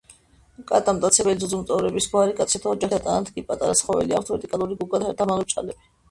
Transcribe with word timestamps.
კატა 0.69 0.93
მტაცებელი 0.99 1.41
ძუძუმწოვრების 1.41 2.07
გვარი 2.13 2.33
კატისებრთა 2.39 2.71
ოჯახისა. 2.77 3.01
ტანად 3.09 3.43
პატარა 3.51 3.75
ცხოველებია. 3.81 4.17
აქვთ 4.23 4.33
ვერტიკალური 4.35 4.79
გუგა, 4.81 5.01
ჩამალული 5.21 5.47
ბრჭყალები. 5.49 5.93